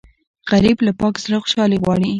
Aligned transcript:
غریب 0.51 0.77
له 0.87 0.91
پاک 0.99 1.15
زړه 1.23 1.37
خوشالي 1.43 1.77
غواړي 1.83 2.09